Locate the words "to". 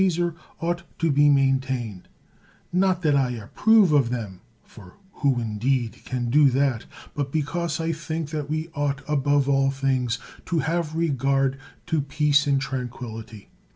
0.97-1.11, 10.47-10.57, 11.85-12.01